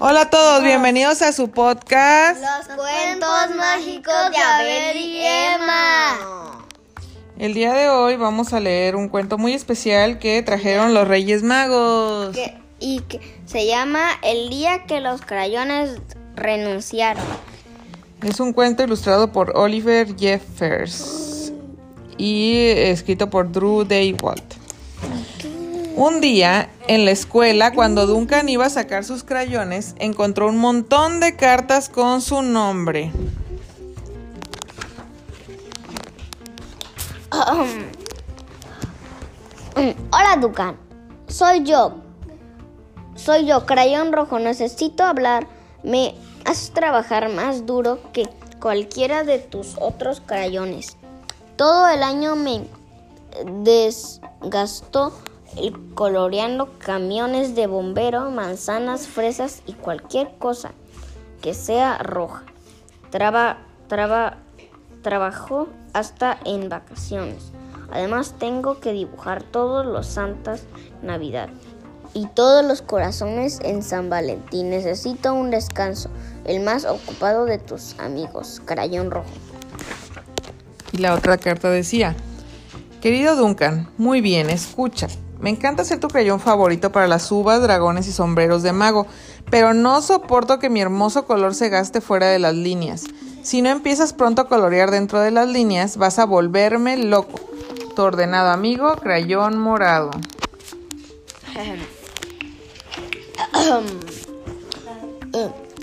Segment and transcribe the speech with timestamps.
[0.00, 2.40] Hola a todos, bienvenidos a su podcast.
[2.40, 6.64] Los cuentos mágicos de Abel y Emma.
[7.38, 11.42] El día de hoy vamos a leer un cuento muy especial que trajeron los Reyes
[11.42, 12.34] Magos.
[12.34, 15.98] Que- y que se llama El día que los crayones
[16.36, 17.24] renunciaron.
[18.22, 21.52] Es un cuento ilustrado por Oliver Jeffers
[22.16, 24.47] y escrito por Drew Daywalt.
[25.98, 31.18] Un día, en la escuela, cuando Duncan iba a sacar sus crayones, encontró un montón
[31.18, 33.10] de cartas con su nombre.
[40.12, 40.76] Hola, Ducan.
[41.26, 41.96] Soy yo.
[43.16, 44.38] Soy yo, crayón rojo.
[44.38, 45.48] Necesito hablar.
[45.82, 48.28] Me haces trabajar más duro que
[48.60, 50.96] cualquiera de tus otros crayones.
[51.56, 52.62] Todo el año me
[53.64, 55.12] desgastó
[55.94, 60.72] coloreando camiones de bombero, manzanas, fresas y cualquier cosa
[61.42, 62.44] que sea roja.
[63.10, 64.38] Traba, traba,
[65.92, 67.52] hasta en vacaciones.
[67.90, 70.64] Además tengo que dibujar todos los santas
[71.02, 71.48] Navidad
[72.12, 74.70] y todos los corazones en San Valentín.
[74.70, 76.10] Necesito un descanso,
[76.44, 79.30] el más ocupado de tus amigos, crayón rojo.
[80.92, 82.14] Y la otra carta decía,
[83.00, 85.08] Querido Duncan, muy bien, escucha.
[85.40, 89.06] Me encanta ser tu crayón favorito para las uvas, dragones y sombreros de mago,
[89.50, 93.04] pero no soporto que mi hermoso color se gaste fuera de las líneas.
[93.42, 97.38] Si no empiezas pronto a colorear dentro de las líneas, vas a volverme loco.
[97.94, 100.08] Tu ordenado amigo, crayón morado.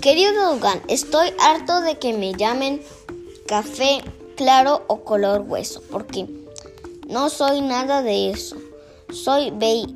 [0.00, 2.80] Querido Dugan, estoy harto de que me llamen
[3.46, 4.02] café
[4.36, 6.26] claro o color hueso, porque
[7.08, 8.56] no soy nada de eso.
[9.12, 9.86] Soy bei-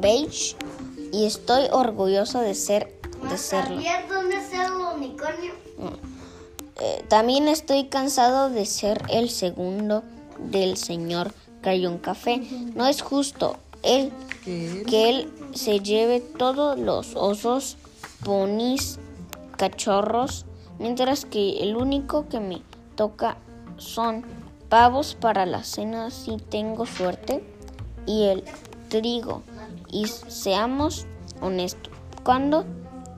[0.00, 0.56] beige
[1.12, 3.80] y estoy orgullosa de ser de serlo.
[4.08, 5.52] dónde está el unicornio?
[6.80, 10.02] Eh, también estoy cansado de ser el segundo
[10.38, 12.38] del señor Crayón Café.
[12.74, 14.12] No es justo él
[14.44, 17.76] que él se lleve todos los osos,
[18.24, 18.98] ponis,
[19.56, 20.46] cachorros,
[20.78, 22.62] mientras que el único que me
[22.96, 23.36] toca
[23.76, 24.24] son
[24.70, 27.42] pavos para la cena si tengo suerte
[28.06, 28.44] y el
[28.88, 29.42] trigo.
[29.90, 31.06] Y seamos
[31.40, 32.64] honestos, ¿cuándo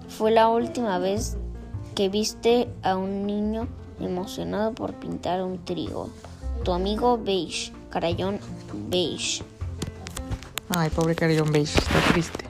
[0.09, 1.37] fue la última vez
[1.95, 3.69] que viste a un niño
[4.01, 6.11] emocionado por pintar un trigo?
[6.65, 8.39] Tu amigo beige, crayón
[8.89, 9.43] beige.
[10.69, 12.45] Ay, pobre crayón beige, está triste.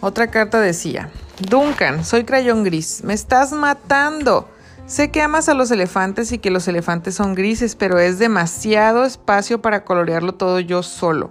[0.00, 4.48] Otra carta decía, Duncan, soy crayón gris, me estás matando.
[4.88, 9.04] Sé que amas a los elefantes y que los elefantes son grises, pero es demasiado
[9.04, 11.30] espacio para colorearlo todo yo solo.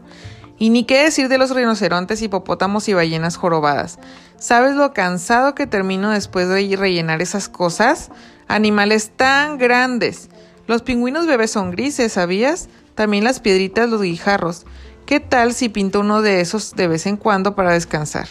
[0.60, 3.98] Y ni qué decir de los rinocerontes, hipopótamos y ballenas jorobadas.
[4.38, 8.12] ¿Sabes lo cansado que termino después de rellenar esas cosas?
[8.48, 10.30] Animales tan grandes.
[10.68, 12.70] Los pingüinos bebés son grises, ¿sabías?
[12.94, 14.68] También las piedritas, los guijarros.
[15.08, 18.28] ¿Qué tal si pinto uno de esos de vez en cuando para descansar?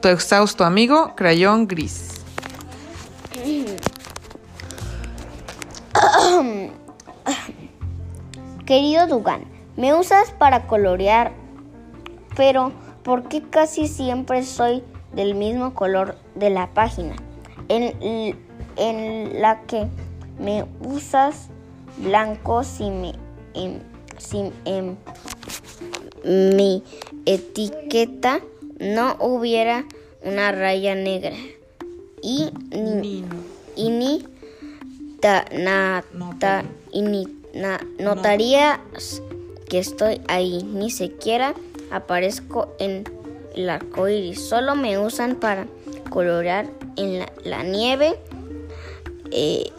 [0.00, 2.08] Tu exhausto amigo, crayón gris.
[8.66, 9.44] Querido Dugan,
[9.76, 11.32] me usas para colorear,
[12.36, 12.72] pero
[13.02, 14.82] ¿por qué casi siempre soy
[15.14, 17.16] del mismo color de la página?
[17.68, 18.36] En,
[18.76, 19.86] en la que
[20.38, 21.48] me usas
[21.98, 23.14] blanco si me
[23.54, 23.82] en,
[24.18, 24.98] si en
[26.24, 26.82] mi
[27.26, 28.40] etiqueta
[28.78, 29.84] no hubiera
[30.24, 31.36] una raya negra
[32.22, 33.24] y ni,
[33.76, 34.24] y ni
[35.22, 36.04] ta- na-
[36.38, 39.22] ta- y ni na- notarías
[39.70, 41.54] que estoy ahí, ni siquiera
[41.90, 43.04] aparezco en
[43.54, 44.40] el arco iris.
[44.48, 45.66] Solo me usan para
[46.10, 46.66] colorear
[46.96, 48.18] en la, la nieve
[49.30, 49.70] eh,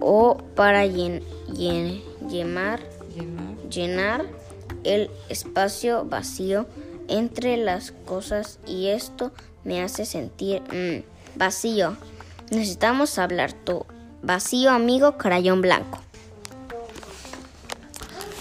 [0.00, 2.80] o para llen- llen- llenar,
[3.70, 4.24] llenar
[4.84, 6.66] el espacio vacío
[7.08, 9.32] entre las cosas y esto
[9.64, 11.02] me hace sentir mm,
[11.38, 11.96] vacío.
[12.50, 13.84] Necesitamos hablar tú.
[14.22, 15.98] Vacío amigo crayón blanco.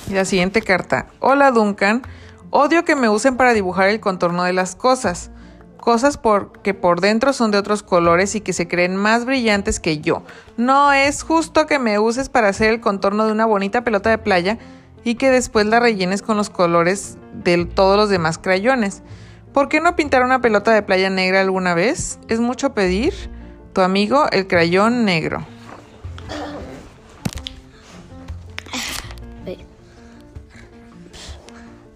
[0.09, 1.07] Y la siguiente carta.
[1.19, 2.01] Hola Duncan,
[2.49, 5.31] odio que me usen para dibujar el contorno de las cosas.
[5.77, 9.79] Cosas por, que por dentro son de otros colores y que se creen más brillantes
[9.79, 10.23] que yo.
[10.57, 14.17] No es justo que me uses para hacer el contorno de una bonita pelota de
[14.17, 14.57] playa
[15.03, 19.03] y que después la rellenes con los colores de todos los demás crayones.
[19.53, 22.19] ¿Por qué no pintar una pelota de playa negra alguna vez?
[22.27, 23.13] ¿Es mucho pedir?
[23.73, 25.45] Tu amigo, el crayón negro.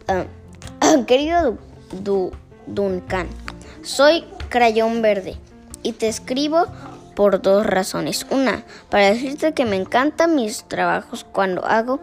[0.10, 0.26] Ah,
[1.08, 1.58] querido Du-
[2.04, 2.32] Du-
[2.66, 3.28] Duncan,
[3.82, 5.36] soy crayón verde.
[5.82, 6.66] Y te escribo
[7.16, 8.26] por dos razones.
[8.30, 12.00] Una, para decirte que me encantan mis trabajos cuando hago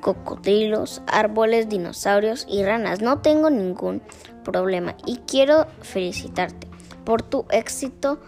[0.00, 3.00] cocodrilos, árboles, dinosaurios y ranas.
[3.00, 4.02] No tengo ningún
[4.44, 6.66] problema y quiero felicitarte
[7.04, 8.18] por tu exitosa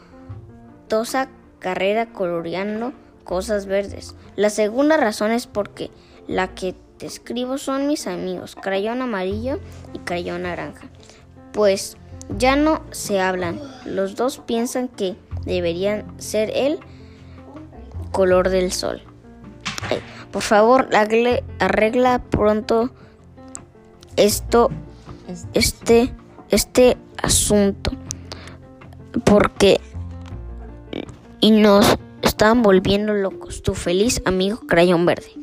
[1.59, 2.93] carrera coloreando
[3.25, 4.15] cosas verdes.
[4.37, 5.91] La segunda razón es porque
[6.27, 9.59] la que escribo son mis amigos, crayón amarillo
[9.93, 10.89] y crayón naranja.
[11.53, 11.97] Pues
[12.39, 13.61] ya no se hablan.
[13.85, 16.79] Los dos piensan que deberían ser el
[18.11, 19.03] color del sol.
[20.31, 20.89] por favor,
[21.59, 22.91] arregla, pronto
[24.17, 24.71] esto,
[25.53, 26.13] este,
[26.51, 27.93] este asunto,
[29.25, 29.81] porque
[31.41, 33.63] y nos están volviendo locos.
[33.63, 35.42] Tu feliz amigo Crayón Verde.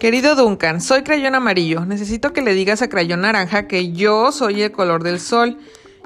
[0.00, 1.84] Querido Duncan, soy Crayón Amarillo.
[1.84, 5.58] Necesito que le digas a Crayón Naranja que yo soy el color del sol.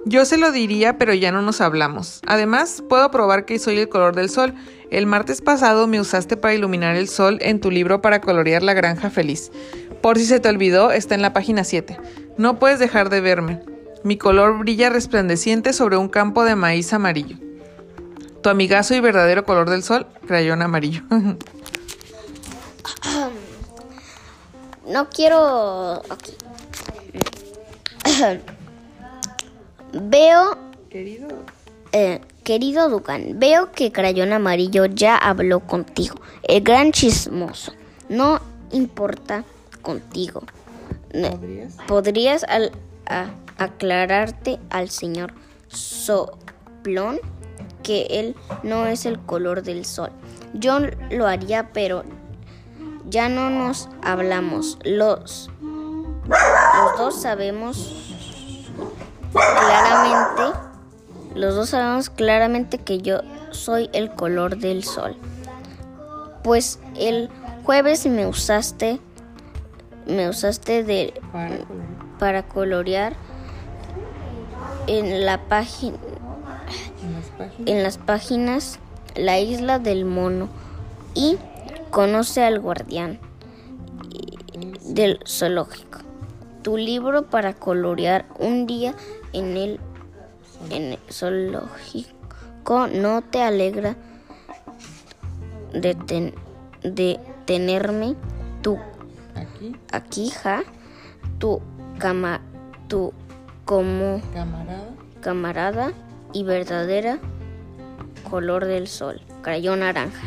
[0.04, 2.20] Yo se lo diría, pero ya no nos hablamos.
[2.26, 4.52] Además, puedo probar que soy el color del sol.
[4.90, 8.74] El martes pasado me usaste para iluminar el sol en tu libro para colorear la
[8.74, 9.52] granja feliz.
[10.02, 11.96] Por si se te olvidó, está en la página 7.
[12.36, 13.60] No puedes dejar de verme.
[14.02, 17.36] Mi color brilla resplandeciente sobre un campo de maíz amarillo.
[18.42, 21.02] Tu amigazo y verdadero color del sol, crayón amarillo.
[24.86, 26.02] no quiero...
[26.10, 26.32] Aquí.
[29.92, 30.58] Veo...
[30.90, 31.28] Querido.
[31.92, 36.16] Eh, querido Ducan, veo que Crayón Amarillo ya habló contigo.
[36.42, 37.72] El gran chismoso.
[38.08, 38.40] No
[38.72, 39.44] importa
[39.80, 40.42] contigo.
[41.12, 41.76] ¿Podrías?
[41.86, 42.46] ¿Podrías
[43.58, 45.32] aclararte al señor
[45.68, 47.20] Soplón
[47.84, 48.34] que él
[48.64, 50.10] no es el color del sol?
[50.52, 52.02] Yo lo haría, pero
[53.08, 54.78] ya no nos hablamos.
[54.84, 55.50] Los,
[56.28, 58.14] los dos sabemos
[59.32, 60.58] claramente,
[61.34, 63.20] los dos sabemos claramente que yo
[63.50, 65.16] soy el color del sol.
[66.42, 67.30] Pues el
[67.64, 69.00] jueves me usaste,
[70.06, 71.14] me usaste de
[72.18, 73.14] para colorear,
[74.86, 75.96] en la página,
[77.64, 78.78] en las páginas
[79.14, 80.48] la isla del mono
[81.14, 81.38] y
[81.94, 83.20] Conoce al guardián
[84.84, 86.00] del zoológico.
[86.62, 88.96] Tu libro para colorear un día
[89.32, 89.78] en el,
[90.70, 93.94] en zoológico no te alegra
[95.72, 96.34] de,
[96.82, 98.16] de tenerme
[98.60, 98.76] tu
[99.36, 100.64] aquí, aquí ja,
[101.38, 101.62] tu
[101.98, 102.40] cama,
[102.88, 103.12] tu
[103.64, 104.88] como camarada,
[105.20, 105.92] camarada
[106.32, 107.20] y verdadera
[108.28, 110.26] color del sol, crayón naranja.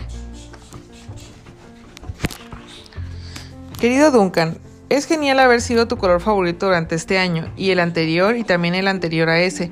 [3.79, 4.57] Querido Duncan,
[4.89, 8.73] es genial haber sido tu color favorito durante este año y el anterior y también
[8.73, 9.69] el anterior a ese.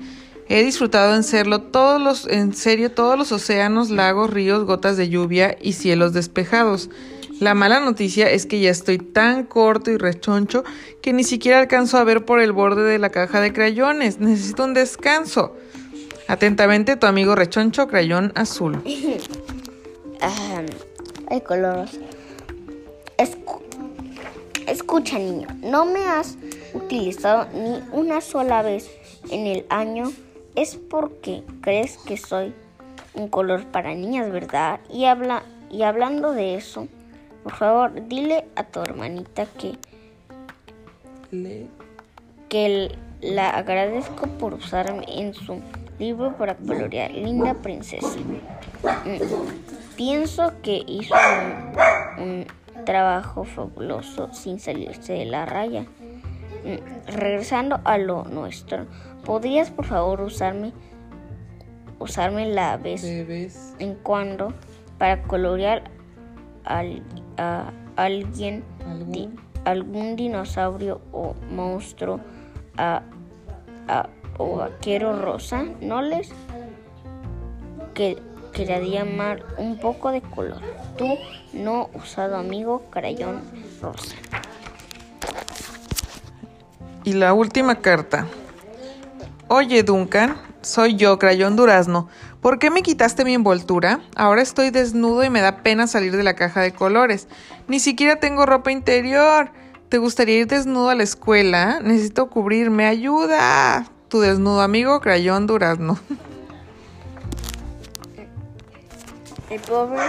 [0.47, 5.09] He disfrutado en serlo todos los, en serio, todos los océanos, lagos, ríos, gotas de
[5.09, 6.91] lluvia y cielos despejados.
[7.39, 10.63] La mala noticia es que ya estoy tan corto y rechoncho
[11.01, 14.19] que ni siquiera alcanzo a ver por el borde de la caja de crayones.
[14.19, 15.55] Necesito un descanso.
[16.27, 18.83] Atentamente, tu amigo rechoncho, crayón azul.
[21.29, 21.99] hay colores.
[24.67, 26.37] Escucha, niño, no me has
[26.73, 28.89] utilizado ni una sola vez
[29.29, 30.11] en el año.
[30.55, 32.53] Es porque crees que soy
[33.13, 34.79] un color para niñas, ¿verdad?
[34.89, 36.87] Y, habla, y hablando de eso,
[37.43, 39.77] por favor, dile a tu hermanita que,
[42.49, 45.61] que la agradezco por usarme en su
[45.99, 47.11] libro para colorear.
[47.11, 48.17] Linda princesa.
[49.05, 51.13] Mm, pienso que hizo
[52.17, 52.45] un
[52.85, 55.81] trabajo fabuloso sin salirse de la raya.
[56.63, 58.85] Mm, regresando a lo nuestro,
[59.25, 60.73] ¿podrías por favor usarme
[61.99, 63.03] usarme la vez
[63.79, 64.53] en cuando
[64.97, 65.83] para colorear
[66.65, 66.83] a
[67.95, 68.63] alguien,
[69.65, 70.15] ¿Algún?
[70.15, 72.19] dinosaurio o monstruo
[72.77, 73.01] a,
[74.37, 75.65] o vaquero rosa?
[75.81, 76.31] ¿No les
[77.93, 78.17] que
[78.55, 80.61] quería llamar un poco de color?
[80.97, 81.17] tu
[81.53, 83.41] no usado amigo crayón
[83.81, 84.15] rosa.
[87.03, 88.25] Y la última carta.
[89.47, 92.07] Oye, Duncan, soy yo, crayón durazno.
[92.41, 93.99] ¿Por qué me quitaste mi envoltura?
[94.15, 97.27] Ahora estoy desnudo y me da pena salir de la caja de colores.
[97.67, 99.51] Ni siquiera tengo ropa interior.
[99.89, 101.79] ¿Te gustaría ir desnudo a la escuela?
[101.81, 102.85] Necesito cubrirme.
[102.85, 103.85] ¡Ayuda!
[104.07, 105.99] Tu desnudo amigo, crayón durazno.
[109.49, 109.99] El pobre,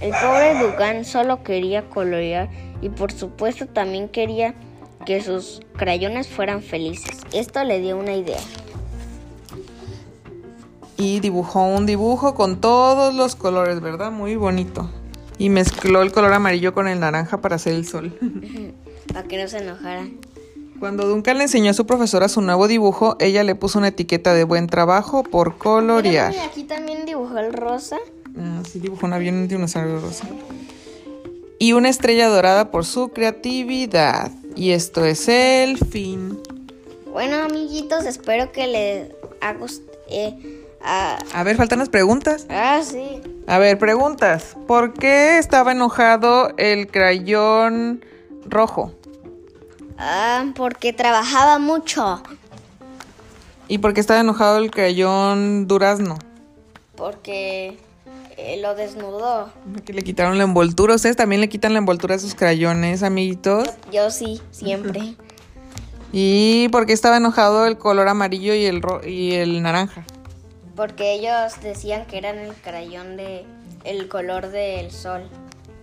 [0.00, 2.48] el pobre Dugan solo quería colorear
[2.80, 4.54] y por supuesto también quería
[5.04, 7.18] que sus crayones fueran felices.
[7.32, 8.40] Esto le dio una idea.
[10.98, 14.10] y dibujó un dibujo con todos los colores, ¿verdad?
[14.10, 14.90] Muy bonito.
[15.38, 18.18] Y mezcló el color amarillo con el naranja para hacer el sol.
[19.12, 20.06] Para que no se enojara.
[20.80, 24.34] Cuando Duncan le enseñó a su profesora su nuevo dibujo, ella le puso una etiqueta
[24.34, 26.32] de buen trabajo por colorear.
[26.32, 27.98] Mira, aquí también dibujó el rosa.
[28.66, 30.26] Ah, sí, dibujó un avión y un dinosaurio rosa.
[31.58, 34.30] Y una estrella dorada por su creatividad.
[34.56, 36.38] Y esto es el fin.
[37.12, 40.34] Bueno, amiguitos, espero que les haga gust- eh,
[40.82, 42.46] ah, A ver, faltan las preguntas.
[42.50, 43.20] ah, sí.
[43.46, 44.56] A ver, preguntas.
[44.66, 48.04] ¿Por qué estaba enojado el crayón
[48.46, 48.92] rojo?
[49.98, 52.22] Ah, porque trabajaba mucho.
[53.68, 56.18] ¿Y por qué estaba enojado el crayón durazno?
[56.96, 57.78] Porque
[58.36, 59.50] eh, lo desnudó.
[59.84, 60.94] Que le quitaron la envoltura.
[60.94, 63.68] ¿Ustedes también le quitan la envoltura a sus crayones, amiguitos?
[63.92, 65.14] Yo sí, siempre.
[66.12, 70.04] ¿Y por qué estaba enojado el color amarillo y el, ro- y el naranja?
[70.74, 73.44] Porque ellos decían que eran el crayón de
[73.84, 75.22] el color del sol.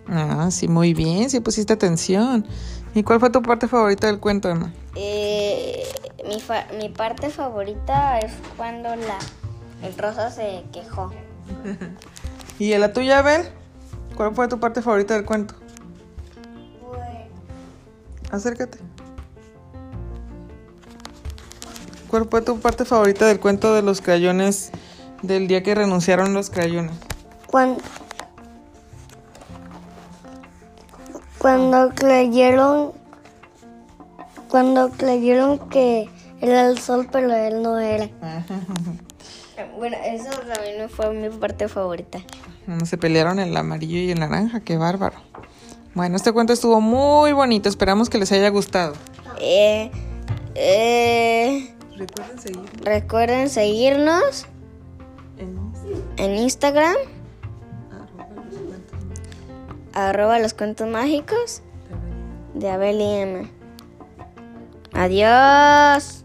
[0.08, 2.46] Ah, sí, muy bien, sí pusiste atención.
[2.94, 4.72] ¿Y cuál fue tu parte favorita del cuento, Emma?
[4.94, 5.82] Eh,
[6.28, 9.18] mi, fa- mi parte favorita es cuando la
[9.82, 11.12] el rosa se quejó.
[12.58, 13.48] ¿Y la tuya, Abel?
[14.16, 15.54] ¿Cuál fue tu parte favorita del cuento?
[18.30, 18.78] Acércate.
[22.08, 24.70] ¿Cuál fue tu parte favorita del cuento de los crayones
[25.22, 26.96] del día que renunciaron los crayones?
[27.46, 27.82] Cuando,
[31.38, 32.92] cuando creyeron
[34.48, 36.08] cuando creyeron que
[36.40, 38.08] era el sol pero él no era
[39.76, 42.20] Bueno, eso también fue mi parte favorita.
[42.64, 45.16] Cuando se pelearon el amarillo y el naranja, qué bárbaro.
[45.94, 48.94] Bueno, este cuento estuvo muy bonito, esperamos que les haya gustado.
[49.40, 49.90] Eh,
[50.54, 51.74] eh,
[52.82, 54.46] recuerden seguirnos
[56.16, 56.96] en Instagram,
[59.92, 61.62] arroba los cuentos mágicos
[62.54, 63.50] de Abel y Emma.
[64.92, 66.24] Adiós.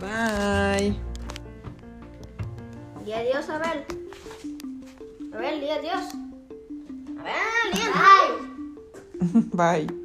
[0.00, 1.09] Bye.
[3.10, 3.84] Di adiós, Abel.
[5.34, 6.14] Abel, di adiós.
[7.18, 8.30] Abel, di adiós.
[9.52, 9.99] Bye.